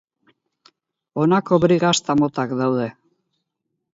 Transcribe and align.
Honako 1.23 1.59
Brie 1.67 1.77
gazta 1.85 2.17
motak 2.23 2.57
daude. 2.65 2.87